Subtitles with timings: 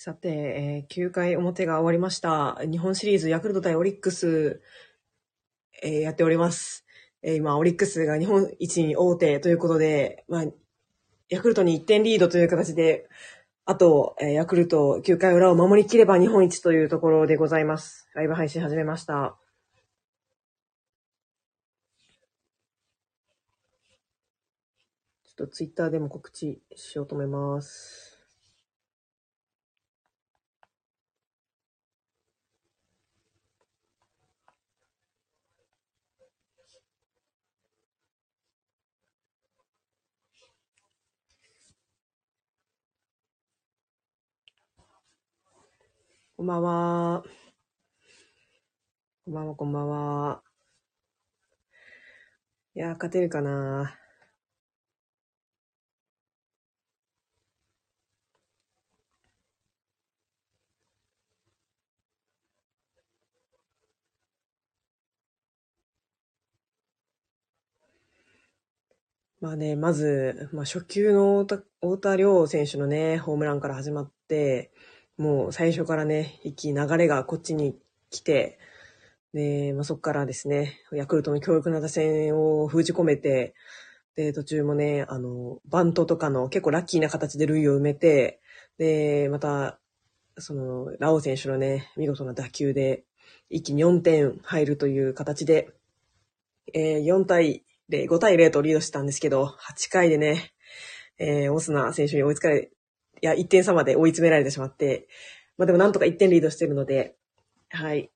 [0.00, 2.60] さて、えー9回表が終わりました。
[2.70, 4.62] 日本シリーズヤクルト対オリックス、
[5.82, 6.86] えーやっております。
[7.20, 10.44] えー今、オリックスが日本一に大手ということで、まあ、
[11.30, 13.08] ヤクルトに1点リードという形で、
[13.64, 18.08] あと、えーヤクルト9回裏を守りきれば日本一というところでございます。
[18.14, 19.36] ライブ配信始めました。
[25.24, 28.17] ちょっとツイッターでも告知しようと思います。
[46.38, 47.24] こんばんは。
[49.24, 50.42] こんばんは、こんばんは。
[52.76, 53.98] いやー、勝てるかな
[69.40, 74.70] まあね、まず、まあ、初球の太田太田亮選手のね、ホームランから始まって、
[75.18, 77.76] もう最初からね、一気に流れがこっちに
[78.10, 78.58] 来て、
[79.34, 83.54] で、まあ、そこからですね、ヤクルトの強力な打線を封じ込めて、
[84.14, 88.40] で、途中もね、あの、バントとかの結構ラッキーな形で塁を埋めて、
[88.78, 89.78] で、また、
[90.38, 93.04] その、ラオウ選手のね、見事な打球で、
[93.50, 95.68] 一気に4点入るという形で、
[96.74, 100.52] えー4対0、5対0とリードしてたんですけど、8回でね、
[101.18, 102.70] えーオスナ選手に追いつかれ、
[103.20, 105.08] いや、1点差まで追い詰められてしまって、
[105.56, 107.16] まあでもなんとか1点リードしてるので、
[107.70, 108.10] はい。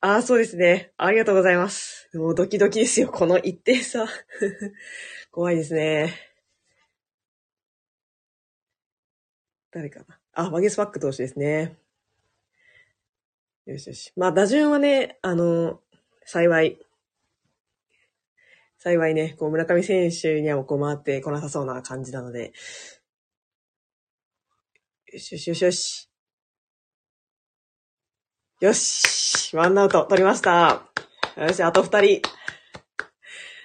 [0.00, 0.92] ああ、そうですね。
[0.96, 2.10] ありがとうございます。
[2.14, 3.08] もうドキドキですよ。
[3.08, 4.06] この1点差。
[5.30, 6.12] 怖いですね。
[9.70, 10.18] 誰かな。
[10.34, 11.76] あ、ワゲスパック投手ですね。
[13.64, 14.12] よしよし。
[14.16, 15.80] まあ、打順はね、あの、
[16.24, 16.78] 幸い、
[18.78, 22.52] 幸いね、こう、村上選手にはもうこう回ってこなさそうな感じなので、
[25.12, 26.08] よしよしよしよし。
[28.60, 30.84] よしワンアウト取りました。
[31.36, 32.22] よし、あと二人。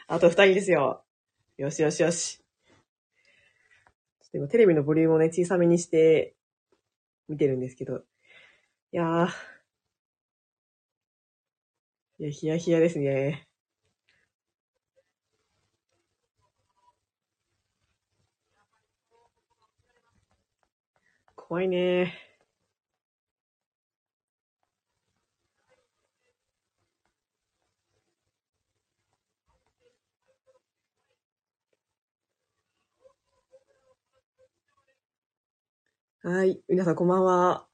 [0.07, 1.05] あと二人ですよ。
[1.57, 2.39] よしよしよし。
[2.39, 2.43] ちょ
[4.27, 6.35] っと今テレビのボリュームをね、小さめにして
[7.29, 7.99] 見てるんですけど。
[8.91, 9.29] いやー。
[12.19, 13.46] いや、ヒヤヒヤですね。
[21.47, 22.13] 怖いね
[36.21, 36.59] はい。
[36.67, 37.65] 皆さんこんばんは。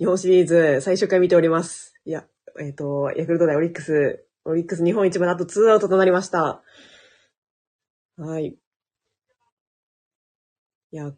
[0.00, 1.94] 日本シリーズ最初から見ております。
[2.04, 2.26] いや、
[2.60, 6.64] えっ、と、ヤクルト対オリックス、オリックス日本一まであと2アウトとなりました。
[8.16, 8.56] はい。
[10.90, 11.12] いや、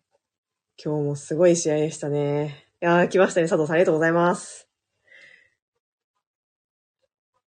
[0.82, 2.66] 今日もすごい試合でしたね。
[2.82, 3.48] いやー、来ましたね。
[3.48, 4.68] 佐藤さんありがとうございます。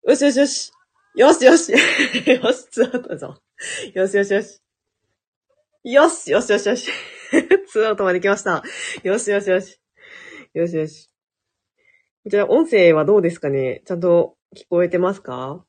[0.08, 0.72] よしよしよし。
[1.16, 1.72] よしよし。
[2.30, 3.41] よし、ツーアウトだぞ。
[3.94, 4.62] よしよしよし。
[5.84, 6.91] よしよしよしよし。
[7.68, 8.63] ツーアウトまで来ました。
[9.03, 9.81] よしよしよし。
[10.53, 11.09] よしよし。
[12.24, 13.81] こちら、音声はどうですかね？
[13.86, 15.66] ちゃんと聞こえてますか？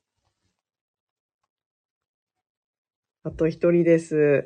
[3.23, 4.45] あと一人です。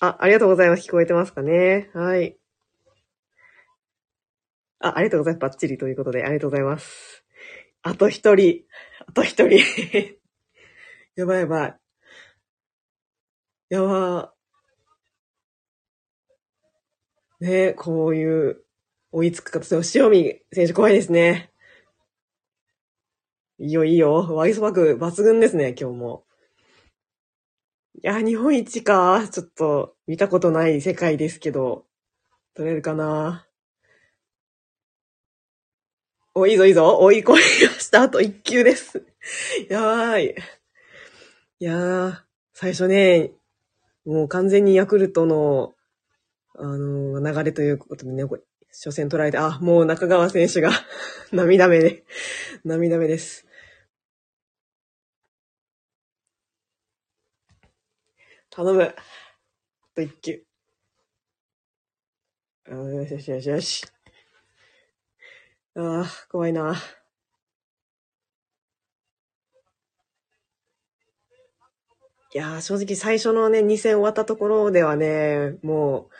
[0.00, 0.88] あ、ありがとうございます。
[0.88, 1.90] 聞こえてますかね？
[1.94, 2.37] はい。
[4.80, 5.42] あ、ありがとうございます。
[5.42, 7.24] バッチリということで、ありがとうございます。
[7.82, 8.64] あと一人。
[9.06, 9.58] あと一人。
[11.16, 11.76] やばいやばい。
[13.70, 14.34] やば。
[17.40, 18.64] ねえ、こういう
[19.12, 21.52] 追いつく形の塩見選手怖いですね。
[23.58, 24.34] いいよいいよ。
[24.34, 26.24] ワイスバック抜群ですね、今日も。
[27.94, 29.28] いや、日本一か。
[29.28, 31.84] ちょっと見たことない世界ですけど、
[32.54, 33.47] 取れるかな。
[36.38, 36.98] お、いいぞいいぞ。
[36.98, 38.02] 追い込みました。
[38.02, 39.02] あと一球です。
[39.68, 40.36] やばい。
[41.58, 42.16] いやー、
[42.54, 43.32] 最初ね、
[44.04, 45.74] もう完全にヤクルトの、
[46.54, 50.70] あのー流れということでね、これ初戦取られて、あ、もう中川選手が
[51.32, 52.04] 涙目で、
[52.64, 53.44] 涙目です。
[58.50, 58.82] 頼む。
[58.82, 58.94] あ
[59.94, 60.44] と一球。
[62.70, 63.97] よしよしよしよし。
[65.80, 66.74] ああ、怖いな。
[72.34, 76.14] いや、正直最初のね、2戦終わったところではね、もう、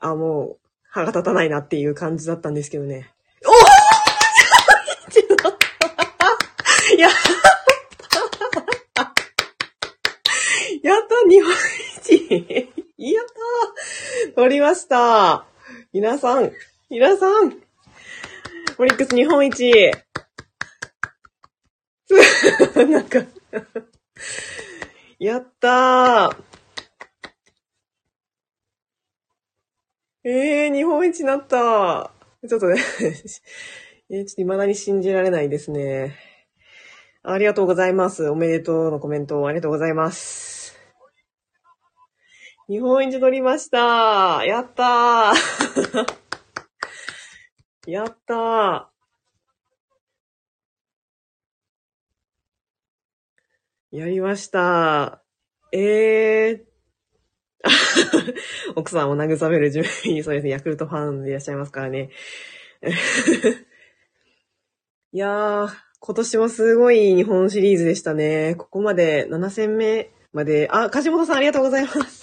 [0.00, 0.58] あ、もう、
[0.88, 3.12] 歯が立たないなっていう感じだったんですけどね。
[3.46, 3.54] おお
[6.96, 7.12] やっ
[8.94, 9.02] た
[10.82, 11.52] やった日本
[11.98, 12.68] 一。
[12.96, 13.24] やっ
[14.32, 15.44] た取りました
[15.92, 16.52] 皆さん、
[16.88, 17.63] 皆さん。
[18.78, 19.72] オリックス日本一
[22.88, 23.20] なんか
[25.18, 26.54] やったー
[30.24, 32.10] ええー、日本一になった。
[32.48, 32.80] ちょっとね
[34.08, 36.16] えー、ちょっと未だに信じられないですね。
[37.22, 38.28] ありがとうございます。
[38.28, 40.78] おめでとうのコメントありがとうございます。
[42.68, 44.42] 日本一取りました。
[44.46, 46.23] やったー。
[47.86, 48.86] やったー。
[53.96, 55.22] やりました。
[55.72, 56.64] えー、
[58.74, 62.10] 奥さんを慰める準備に、 そうですね、ヤクルトファンでいらっしゃいますからね。
[65.12, 65.68] いやー、
[66.00, 68.56] 今年もすごい日本シリーズでしたね。
[68.56, 72.13] ここまで7戦目まで、あ、梶本さんありがとうございます。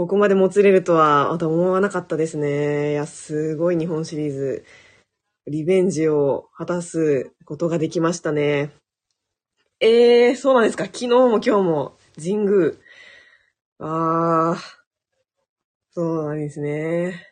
[0.00, 2.92] ここまでもつれるとは、また思わなかったですね。
[2.92, 4.64] いや、すごい日本シリーズ。
[5.46, 8.70] リベンジを果たすことができましたね。
[9.78, 10.86] えー、そうなんですか。
[10.86, 12.72] 昨日も今日も神宮。
[13.78, 14.56] ああ、
[15.90, 17.26] そうなんですね。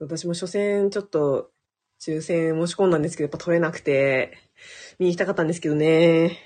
[0.00, 1.52] 私も初戦ちょっと
[2.00, 4.36] 抽選申し込んだんですけど、やっぱ取れなくて、
[4.98, 6.36] 見に行きたかったんですけどね。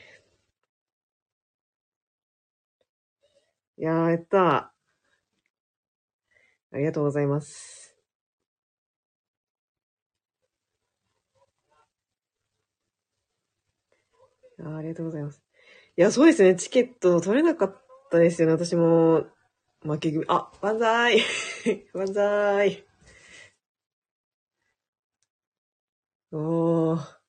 [3.79, 4.71] いやー、やった。
[6.72, 7.94] ありがとうございます。
[14.58, 15.42] ありがとうございます。
[15.96, 16.54] いや、そうですね。
[16.56, 18.54] チケット取れなかったですよね。
[18.54, 19.26] 私も、
[19.82, 21.20] 負け組、あ、万歳
[21.92, 22.84] 万歳
[26.32, 27.22] おー。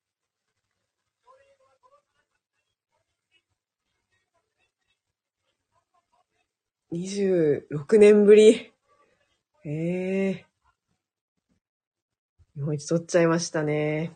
[6.91, 8.72] 26年ぶり。
[9.65, 10.45] ええ。
[12.55, 14.11] 日本一取っちゃいましたね。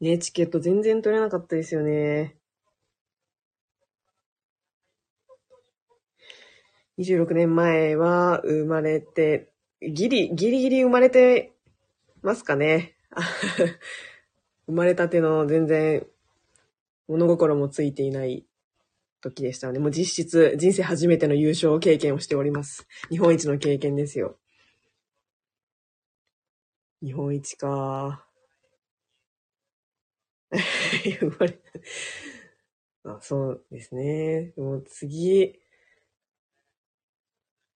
[0.00, 2.36] ね、チケット全然取れなかったですよね。
[6.98, 11.52] 26年前は生まれて、ギリ、ギリギリ生まれて
[12.22, 12.96] ますかね。
[14.66, 16.04] 生まれたての全然
[17.06, 18.44] 物心もついていない
[19.20, 22.88] 時でしたので、もう実質人生初めての優勝経験をしております。
[23.08, 24.36] 日本一の経験ですよ。
[27.02, 28.24] 日本一か。
[31.20, 31.58] 生まれ
[33.04, 34.52] あそうですね。
[34.56, 35.58] もう次、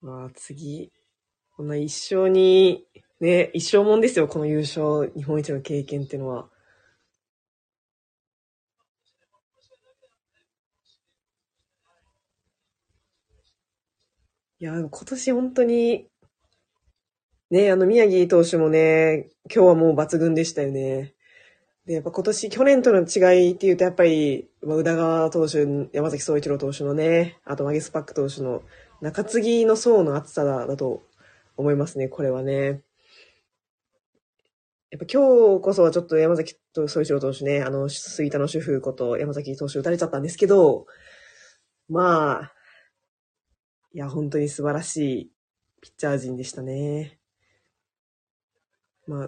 [0.03, 0.93] まあ次、
[1.57, 2.87] こんな一生に、
[3.21, 6.51] ね、一生もんですよ、この優勝、日本一の経験っていうのは。
[14.61, 16.09] いや、今年本当に、
[17.53, 21.13] ね、あの、宮城投手もね、今日はもう抜群でしたよね。
[21.85, 28.63] で、やっぱ今年、去年との違いっていうと、やっぱりま、宇田川投手、山崎総一郎投手のね、あとマゲスパック投手の
[29.03, 31.03] 中継ぎの層の厚さだだと
[31.59, 32.81] 思いますね、これはね。
[34.91, 36.55] やっぱ今日こそはちょっと山崎
[36.87, 40.87] 総一郎投手ね、あの、杉田の主婦こと山崎投手打たれちゃったんですけど、
[41.91, 42.53] まあ、
[43.93, 45.31] いや、本当に素晴らしい
[45.83, 47.19] ピッチャー陣でしたね。
[49.07, 49.27] まあ、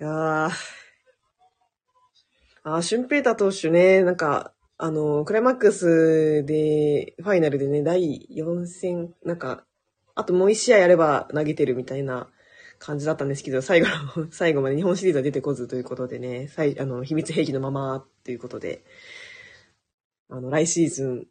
[0.00, 0.50] いやー、
[2.62, 9.64] あ、シュンペーター投手ね、なんか、あの、クライマックスで、ファイナルでね、第4戦、なんか、
[10.14, 12.28] あともう一試合やれば投げてるみたいな
[12.78, 18.84] 感じだったんですけど、最後の、 最後まで日本シリーズは出てこずということでね、最あの、秘密兵器のままということで、
[20.28, 21.26] あの、来シーズン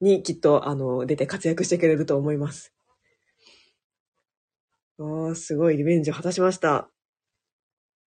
[0.00, 2.72] にきっと、あの、出て活躍してくれると思います。
[4.96, 6.88] おー、すごいリベンジを果たしました。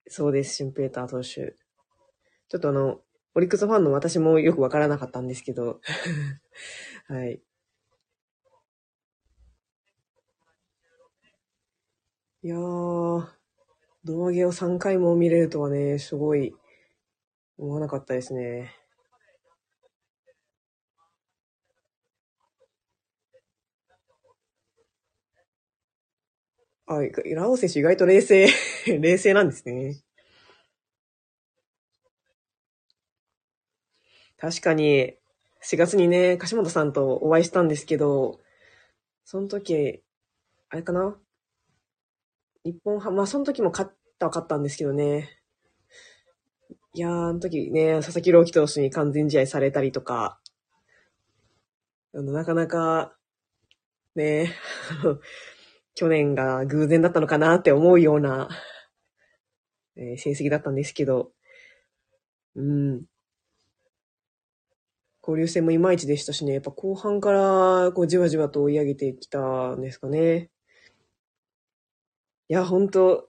[0.07, 1.55] そうです、シュンペーター投手。
[2.49, 3.01] ちょっとあの、
[3.35, 5.81] オリックスファンの私もよくわからなかったんですけど、
[7.07, 7.41] はい。
[12.43, 13.27] いやー、
[14.05, 16.55] 胴上げを3回も見れるとはね、すごい
[17.57, 18.71] 思わなかったですね。
[26.87, 26.99] あ、
[27.33, 28.47] ラオ選手意外と冷静、
[28.99, 30.01] 冷静なんですね。
[34.37, 35.15] 確かに、
[35.61, 38.39] 4月にね、柏本さんとお会いしたんですけど、
[39.25, 40.03] その時、
[40.69, 41.19] あれかな？
[42.65, 45.29] 日本ハム、まあその時も勝ったは勝ったんですけどね。
[46.93, 50.39] いやー、あの時ね、佐々木朗希投手に完全試合されたりとか、
[52.13, 53.15] あの、なかなか、
[54.15, 54.53] ね、
[55.95, 58.49] 去年が偶然だったのかなって思うような、
[59.97, 61.31] えー成績だったんですけど、
[62.55, 63.05] うん。
[65.21, 70.51] 交流戦もいまいちでしたしね、やっぱ後半からこうじわじわと追い上げてきたんですかね。
[72.47, 73.27] いや、本当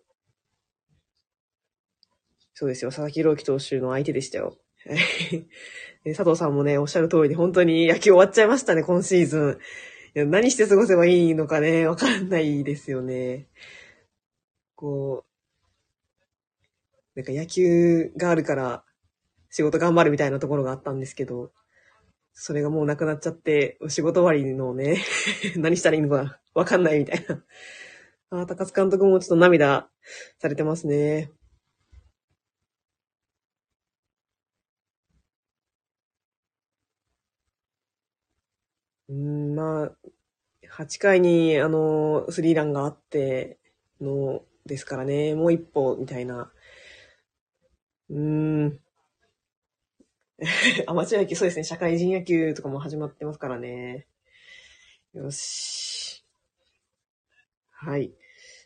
[2.52, 2.90] そうですよ。
[2.90, 4.58] 佐々木朗希投手の相手でしたよ。
[6.04, 9.58] 佐藤さんもね、おっしゃる通りで、本当に野球終わっちゃいましたね、今シーズン。
[10.16, 13.46] いや何して過ごせばいいのかね、わかんないですよね。
[14.76, 15.24] こ
[17.16, 18.84] う、なんか野球があるから
[19.50, 21.52] 仕事頑張るみたいなところがあったんですけど、
[22.34, 24.98] それがもうなくなっちゃって、仕事終わりのね、
[25.56, 27.44] 何したらいいのかわかんないみたいな。
[28.30, 29.90] あー高津監督もちょっと涙
[30.40, 31.32] されてますね。
[39.08, 39.92] うん、まあ、
[40.68, 43.58] 8回に、あの、スリーランがあって
[44.02, 46.52] のですからね、もう一歩みたいな。
[48.10, 48.80] うーん。
[50.86, 54.06] アマチュア野球、そうですね、社会人野球とかも始まってますからね。
[55.14, 56.22] よし。
[57.70, 58.12] はい。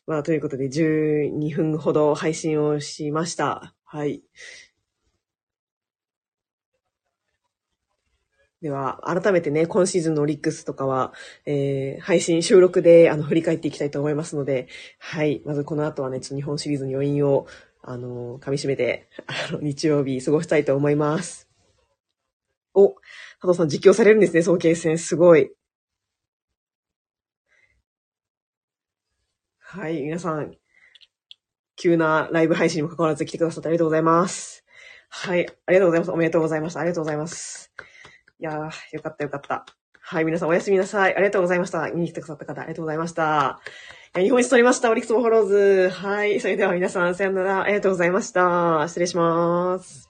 [0.08, 3.76] まあ、ということで、12分ほど配信をしました。
[3.84, 4.24] はい。
[8.62, 11.14] では、改めてね、今シーズンのオリックスとかは、
[11.46, 15.40] えー、配信、収録で、あの、振り返っていきたいと思いますので、はい。
[15.46, 17.46] まずこの後はね、ちょっと日本シリーズの余韻を、
[17.82, 21.48] あの、噛み締めて、あの、日曜日過ごしたいと思います。
[22.74, 22.88] お、
[23.40, 24.98] 佐藤さん実況されるんですね、早慶戦。
[24.98, 25.50] すごい。
[29.58, 30.54] はい、皆さん、
[31.76, 34.64] 急なライブ配信にも関わらず来てくださってありがとうございます。
[35.08, 36.10] はい、ありがとうございます。
[36.10, 36.80] おめでとうございました。
[36.80, 37.72] ありがとうございます。
[38.40, 39.66] いやー、よかったよかった。
[40.00, 41.14] はい、皆さんおやすみなさい。
[41.14, 41.90] ありがとうございました。
[41.90, 43.60] 見に来てくださった方、ありがとうございました。
[44.16, 44.90] いや日本一取りました。
[44.90, 45.90] オリックスもフォローズ。
[45.90, 47.62] はい、それでは皆さん、さよなら。
[47.62, 48.88] ありがとうございました。
[48.88, 50.09] 失礼します。